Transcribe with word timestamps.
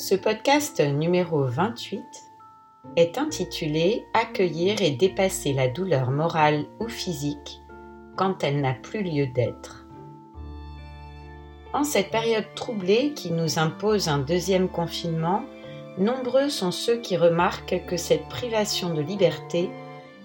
Ce 0.00 0.14
podcast 0.14 0.78
numéro 0.78 1.42
28 1.42 2.04
est 2.94 3.18
intitulé 3.18 4.06
Accueillir 4.14 4.80
et 4.80 4.92
dépasser 4.92 5.52
la 5.52 5.66
douleur 5.66 6.12
morale 6.12 6.66
ou 6.78 6.88
physique 6.88 7.62
quand 8.16 8.44
elle 8.44 8.60
n'a 8.60 8.74
plus 8.74 9.02
lieu 9.02 9.26
d'être. 9.26 9.88
En 11.72 11.82
cette 11.82 12.12
période 12.12 12.46
troublée 12.54 13.12
qui 13.12 13.32
nous 13.32 13.58
impose 13.58 14.06
un 14.06 14.20
deuxième 14.20 14.68
confinement, 14.68 15.42
nombreux 15.98 16.48
sont 16.48 16.70
ceux 16.70 17.00
qui 17.00 17.16
remarquent 17.16 17.84
que 17.88 17.96
cette 17.96 18.28
privation 18.28 18.94
de 18.94 19.00
liberté 19.00 19.68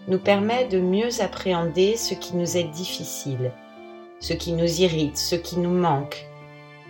nous 0.07 0.19
permet 0.19 0.67
de 0.67 0.79
mieux 0.79 1.19
appréhender 1.19 1.97
ce 1.97 2.13
qui 2.13 2.35
nous 2.35 2.57
est 2.57 2.69
difficile, 2.69 3.51
ce 4.19 4.33
qui 4.33 4.53
nous 4.53 4.81
irrite, 4.81 5.17
ce 5.17 5.33
qui 5.33 5.57
nous 5.57 5.73
manque. 5.73 6.27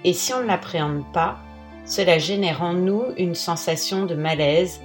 Et 0.04 0.12
si 0.12 0.34
on 0.34 0.42
ne 0.42 0.48
l'appréhende 0.48 1.10
pas, 1.14 1.40
cela 1.86 2.18
génère 2.18 2.62
en 2.62 2.74
nous 2.74 3.06
une 3.18 3.36
sensation 3.36 4.06
de 4.06 4.16
malaise, 4.16 4.82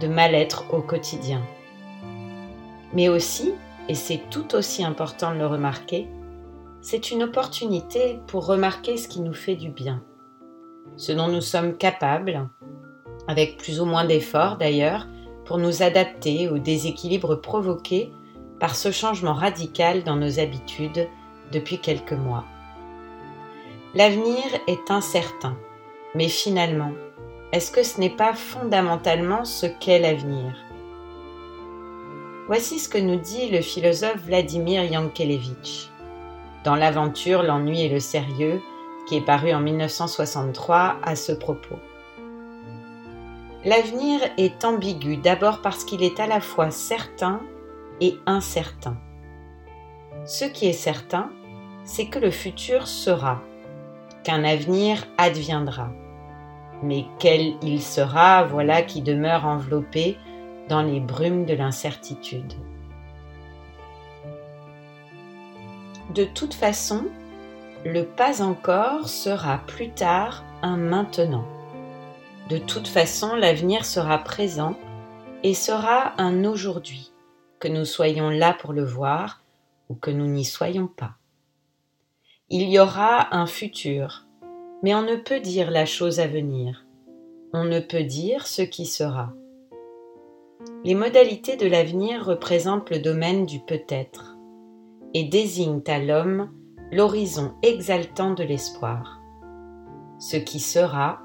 de 0.00 0.08
mal-être 0.08 0.64
au 0.72 0.80
quotidien. 0.80 1.42
Mais 2.94 3.08
aussi, 3.08 3.52
et 3.88 3.94
c'est 3.94 4.22
tout 4.30 4.54
aussi 4.54 4.84
important 4.84 5.32
de 5.32 5.38
le 5.38 5.46
remarquer, 5.46 6.08
c'est 6.80 7.10
une 7.10 7.22
opportunité 7.22 8.18
pour 8.26 8.46
remarquer 8.46 8.96
ce 8.96 9.08
qui 9.08 9.20
nous 9.20 9.34
fait 9.34 9.56
du 9.56 9.68
bien, 9.68 10.02
ce 10.96 11.12
dont 11.12 11.28
nous 11.28 11.42
sommes 11.42 11.76
capables, 11.76 12.48
avec 13.28 13.58
plus 13.58 13.80
ou 13.80 13.84
moins 13.84 14.04
d'efforts 14.04 14.56
d'ailleurs, 14.56 15.06
pour 15.44 15.58
nous 15.58 15.82
adapter 15.82 16.48
au 16.48 16.58
déséquilibre 16.58 17.34
provoqué 17.34 18.10
par 18.60 18.76
ce 18.76 18.90
changement 18.90 19.34
radical 19.34 20.04
dans 20.04 20.16
nos 20.16 20.38
habitudes 20.38 21.08
depuis 21.52 21.78
quelques 21.78 22.12
mois. 22.12 22.44
L'avenir 23.94 24.44
est 24.68 24.90
incertain 24.90 25.56
mais 26.14 26.28
finalement, 26.28 26.92
est-ce 27.52 27.70
que 27.70 27.82
ce 27.82 28.00
n'est 28.00 28.10
pas 28.10 28.34
fondamentalement 28.34 29.44
ce 29.44 29.66
qu'est 29.66 29.98
l'avenir? 29.98 30.54
Voici 32.46 32.78
ce 32.78 32.88
que 32.88 32.98
nous 32.98 33.16
dit 33.16 33.48
le 33.50 33.60
philosophe 33.60 34.24
Vladimir 34.24 34.84
Yankelevitch 34.84 35.90
dans 36.64 36.74
l'aventure 36.76 37.42
L'ennui 37.42 37.82
et 37.82 37.88
le 37.88 38.00
sérieux, 38.00 38.60
qui 39.06 39.16
est 39.16 39.24
paru 39.24 39.52
en 39.52 39.60
1963 39.60 40.96
à 41.02 41.16
ce 41.16 41.32
propos. 41.32 41.78
L'avenir 43.64 44.20
est 44.36 44.64
ambigu 44.64 45.16
d'abord 45.16 45.62
parce 45.62 45.84
qu'il 45.84 46.02
est 46.02 46.20
à 46.20 46.26
la 46.26 46.40
fois 46.40 46.70
certain 46.70 47.40
et 48.00 48.16
incertain. 48.26 48.96
Ce 50.24 50.44
qui 50.44 50.66
est 50.66 50.72
certain, 50.72 51.30
c'est 51.84 52.06
que 52.06 52.18
le 52.18 52.30
futur 52.30 52.86
sera, 52.86 53.40
qu'un 54.22 54.44
avenir 54.44 55.06
adviendra 55.18 55.90
mais 56.82 57.04
quel 57.18 57.54
il 57.62 57.82
sera, 57.82 58.44
voilà 58.44 58.82
qui 58.82 59.02
demeure 59.02 59.46
enveloppé 59.46 60.16
dans 60.68 60.82
les 60.82 61.00
brumes 61.00 61.46
de 61.46 61.54
l'incertitude. 61.54 62.54
De 66.14 66.24
toute 66.24 66.54
façon, 66.54 67.06
le 67.84 68.04
pas 68.04 68.42
encore 68.42 69.08
sera 69.08 69.58
plus 69.58 69.90
tard 69.90 70.44
un 70.62 70.76
maintenant. 70.76 71.46
De 72.48 72.58
toute 72.58 72.88
façon, 72.88 73.36
l'avenir 73.36 73.84
sera 73.84 74.18
présent 74.18 74.76
et 75.42 75.54
sera 75.54 76.20
un 76.20 76.44
aujourd'hui, 76.44 77.12
que 77.58 77.68
nous 77.68 77.84
soyons 77.84 78.28
là 78.28 78.52
pour 78.52 78.72
le 78.72 78.84
voir 78.84 79.42
ou 79.88 79.94
que 79.94 80.10
nous 80.10 80.26
n'y 80.26 80.44
soyons 80.44 80.88
pas. 80.88 81.12
Il 82.48 82.68
y 82.68 82.78
aura 82.78 83.34
un 83.34 83.46
futur, 83.46 84.24
mais 84.82 84.94
on 84.94 85.02
ne 85.02 85.16
peut 85.16 85.40
dire 85.40 85.70
la 85.70 85.86
chose 85.86 86.20
à 86.20 86.26
venir. 86.26 86.86
On 87.52 87.64
ne 87.64 87.80
peut 87.80 88.04
dire 88.04 88.46
ce 88.46 88.62
qui 88.62 88.86
sera. 88.86 89.32
Les 90.84 90.94
modalités 90.94 91.56
de 91.56 91.66
l'avenir 91.66 92.24
représentent 92.24 92.90
le 92.90 92.98
domaine 92.98 93.46
du 93.46 93.60
peut-être 93.60 94.36
et 95.14 95.24
désignent 95.24 95.82
à 95.86 95.98
l'homme 95.98 96.50
l'horizon 96.92 97.52
exaltant 97.62 98.34
de 98.34 98.42
l'espoir. 98.42 99.20
Ce 100.18 100.36
qui 100.36 100.60
sera 100.60 101.20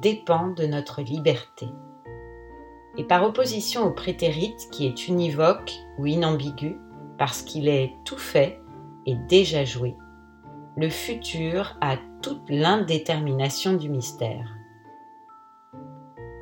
dépend 0.00 0.48
de 0.48 0.66
notre 0.66 1.02
liberté. 1.02 1.66
Et 2.96 3.04
par 3.04 3.24
opposition 3.24 3.84
au 3.84 3.90
prétérite 3.90 4.68
qui 4.70 4.86
est 4.86 5.08
univoque 5.08 5.72
ou 5.98 6.06
inambigu, 6.06 6.76
parce 7.18 7.42
qu'il 7.42 7.68
est 7.68 7.92
tout 8.04 8.18
fait 8.18 8.60
et 9.06 9.16
déjà 9.28 9.64
joué, 9.64 9.94
le 10.76 10.88
futur 10.88 11.76
a 11.80 11.96
toute 12.22 12.48
l'indétermination 12.48 13.74
du 13.74 13.88
mystère. 13.88 14.56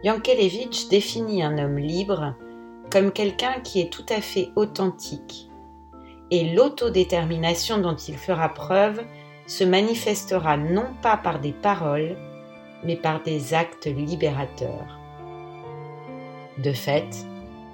Yankelevitch 0.04 0.88
définit 0.88 1.42
un 1.42 1.58
homme 1.58 1.78
libre 1.78 2.34
comme 2.90 3.12
quelqu'un 3.12 3.60
qui 3.64 3.80
est 3.80 3.92
tout 3.92 4.06
à 4.08 4.20
fait 4.20 4.50
authentique, 4.56 5.48
et 6.30 6.52
l'autodétermination 6.52 7.78
dont 7.78 7.96
il 7.96 8.16
fera 8.16 8.48
preuve 8.50 9.02
se 9.46 9.64
manifestera 9.64 10.56
non 10.56 10.86
pas 11.02 11.16
par 11.16 11.40
des 11.40 11.52
paroles, 11.52 12.16
mais 12.84 12.96
par 12.96 13.22
des 13.22 13.54
actes 13.54 13.86
libérateurs. 13.86 14.98
De 16.58 16.72
fait, 16.72 17.26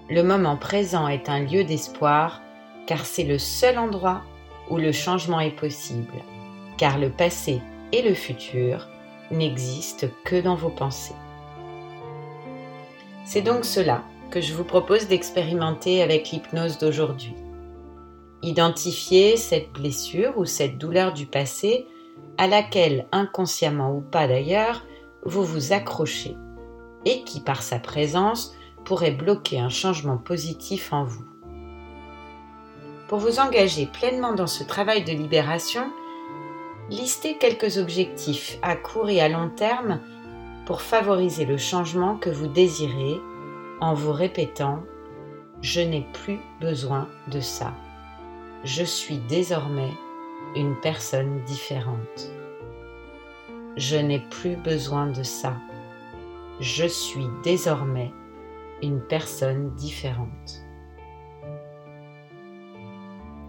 le 0.09 0.23
moment 0.23 0.57
présent 0.57 1.09
est 1.09 1.29
un 1.29 1.41
lieu 1.41 1.65
d'espoir 1.65 2.43
car 2.87 3.05
c'est 3.05 3.25
le 3.25 3.39
seul 3.39 3.79
endroit 3.79 4.23
où 4.71 4.77
le 4.77 4.93
changement 4.93 5.41
est 5.41 5.57
possible 5.57 6.23
car 6.77 6.99
le 6.99 7.11
passé 7.11 7.61
et 7.93 8.03
le 8.03 8.15
futur 8.15 8.89
n'existent 9.31 10.09
que 10.25 10.41
dans 10.41 10.55
vos 10.55 10.71
pensées. 10.71 11.15
C'est 13.25 13.43
donc 13.43 13.65
cela 13.65 14.05
que 14.31 14.41
je 14.41 14.55
vous 14.55 14.65
propose 14.65 15.09
d'expérimenter 15.09 16.03
avec 16.03 16.31
l'hypnose 16.31 16.79
d'aujourd'hui. 16.79 17.35
Identifier 18.43 19.37
cette 19.37 19.73
blessure 19.73 20.37
ou 20.37 20.45
cette 20.45 20.79
douleur 20.79 21.13
du 21.13 21.27
passé 21.27 21.87
à 22.39 22.47
laquelle, 22.47 23.07
inconsciemment 23.13 23.93
ou 23.95 24.01
pas 24.01 24.29
d'ailleurs, 24.29 24.85
vous 25.25 25.45
vous 25.45 25.73
accrochez 25.73 26.37
et 27.05 27.23
qui, 27.23 27.41
par 27.41 27.63
sa 27.63 27.79
présence, 27.79 28.55
pourrait 28.85 29.13
bloquer 29.13 29.59
un 29.59 29.69
changement 29.69 30.19
positif 30.19 30.93
en 30.93 31.05
vous. 31.05 31.25
Pour 33.09 33.19
vous 33.19 33.39
engager 33.39 33.87
pleinement 33.87 34.35
dans 34.35 34.47
ce 34.47 34.65
travail 34.65 35.05
de 35.05 35.13
libération, 35.13 35.91
Listez 36.89 37.37
quelques 37.37 37.79
objectifs 37.79 38.59
à 38.63 38.77
court 38.77 39.11
et 39.11 39.21
à 39.21 39.29
long 39.29 39.49
terme 39.49 40.01
pour 40.67 40.83
favoriser 40.83 41.45
le 41.45 41.57
changement 41.57 42.17
que 42.17 42.31
vous 42.31 42.47
désirez 42.47 43.21
en 43.81 43.93
vous 43.93 44.13
répétant⁇ 44.13 44.77
Je 45.63 45.81
n'ai 45.81 46.07
plus 46.13 46.39
besoin 46.61 47.09
de 47.27 47.41
ça. 47.41 47.75
Je 48.63 48.85
suis 48.85 49.19
désormais 49.19 49.91
une 50.55 50.77
personne 50.77 51.43
différente. 51.45 52.31
Je 53.77 53.97
n'ai 53.97 54.21
plus 54.21 54.55
besoin 54.55 55.09
de 55.09 55.25
ça. 55.25 55.57
Je 56.61 56.87
suis 56.87 57.27
désormais 57.43 58.13
une 58.81 59.01
personne 59.01 59.75
différente. 59.75 60.66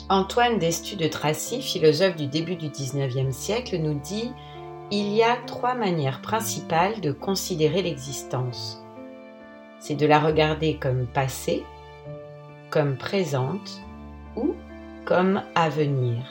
Antoine 0.10 0.58
d'Estu 0.58 0.96
de 0.96 1.10
Tracy, 1.10 1.62
philosophe 1.62 2.16
du 2.16 2.28
début 2.28 2.56
du 2.56 2.70
XIXe 2.70 3.36
siècle, 3.36 3.78
nous 3.78 4.00
dit 4.00 4.32
Il 4.90 5.14
y 5.14 5.22
a 5.22 5.36
trois 5.46 5.74
manières 5.74 6.22
principales 6.22 7.02
de 7.02 7.12
considérer 7.12 7.82
l'existence. 7.82 8.82
C'est 9.80 9.96
de 9.96 10.06
la 10.06 10.20
regarder 10.20 10.78
comme 10.78 11.08
passée, 11.08 11.66
comme 12.70 12.96
présente 12.96 13.82
ou 14.38 14.56
comme 15.04 15.42
avenir. 15.56 16.24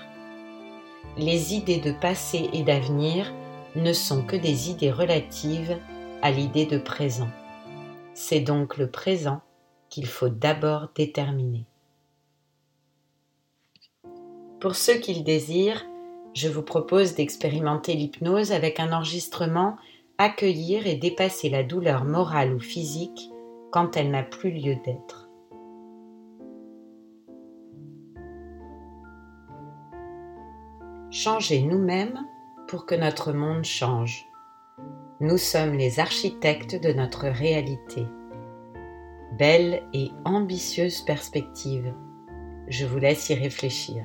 Les 1.18 1.54
idées 1.54 1.80
de 1.80 1.92
passé 1.92 2.48
et 2.54 2.62
d'avenir 2.62 3.30
ne 3.74 3.92
sont 3.92 4.22
que 4.22 4.36
des 4.36 4.70
idées 4.70 4.90
relatives 4.90 5.76
à 6.22 6.30
l'idée 6.30 6.64
de 6.64 6.78
présent. 6.78 7.28
C'est 8.14 8.40
donc 8.40 8.78
le 8.78 8.90
présent 8.90 9.42
qu'il 9.90 10.06
faut 10.06 10.30
d'abord 10.30 10.88
déterminer. 10.94 11.66
Pour 14.60 14.74
ceux 14.74 14.94
qui 14.94 15.14
le 15.14 15.22
désirent, 15.22 15.84
je 16.34 16.48
vous 16.48 16.62
propose 16.62 17.14
d'expérimenter 17.14 17.94
l'hypnose 17.94 18.52
avec 18.52 18.80
un 18.80 18.92
enregistrement 18.92 19.76
accueillir 20.18 20.86
et 20.86 20.96
dépasser 20.96 21.50
la 21.50 21.62
douleur 21.62 22.04
morale 22.04 22.54
ou 22.54 22.60
physique 22.60 23.30
quand 23.70 23.96
elle 23.96 24.10
n'a 24.10 24.22
plus 24.22 24.50
lieu 24.50 24.76
d'être. 24.76 25.28
Changer 31.10 31.62
nous-mêmes 31.62 32.18
pour 32.66 32.86
que 32.86 32.94
notre 32.94 33.32
monde 33.32 33.64
change. 33.64 34.26
Nous 35.20 35.38
sommes 35.38 35.74
les 35.74 36.00
architectes 36.00 36.80
de 36.82 36.92
notre 36.92 37.28
réalité. 37.28 38.06
Belle 39.38 39.82
et 39.92 40.10
ambitieuse 40.24 41.02
perspective. 41.02 41.94
Je 42.68 42.86
vous 42.86 42.98
laisse 42.98 43.28
y 43.30 43.34
réfléchir. 43.34 44.04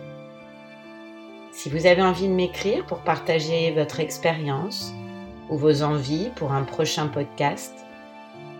Si 1.61 1.69
vous 1.69 1.85
avez 1.85 2.01
envie 2.01 2.27
de 2.27 2.33
m'écrire 2.33 2.87
pour 2.87 3.01
partager 3.01 3.69
votre 3.69 3.99
expérience 3.99 4.95
ou 5.47 5.57
vos 5.57 5.83
envies 5.83 6.31
pour 6.35 6.53
un 6.53 6.63
prochain 6.63 7.05
podcast, 7.05 7.85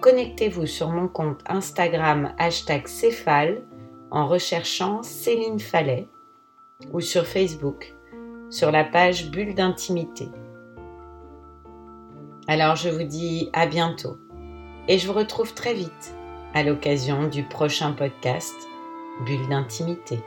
connectez-vous 0.02 0.68
sur 0.68 0.90
mon 0.90 1.08
compte 1.08 1.40
Instagram 1.48 2.36
hashtag 2.38 2.86
Céphale 2.86 3.64
en 4.12 4.28
recherchant 4.28 5.02
Céline 5.02 5.60
Fallet 5.60 6.10
ou 6.94 7.02
sur 7.02 7.26
Facebook 7.26 7.92
sur 8.52 8.70
la 8.70 8.84
page 8.84 9.32
Bulle 9.32 9.56
d'intimité. 9.56 10.30
Alors 12.48 12.76
je 12.76 12.90
vous 12.90 13.04
dis 13.04 13.50
à 13.54 13.66
bientôt 13.66 14.20
et 14.88 15.00
je 15.00 15.08
vous 15.08 15.14
retrouve 15.14 15.56
très 15.56 15.74
vite 15.74 16.14
à 16.54 16.62
l'occasion 16.62 17.28
du 17.28 17.42
prochain 17.42 17.94
podcast 17.94 18.54
Bulle 19.26 19.50
d'intimité. 19.50 20.20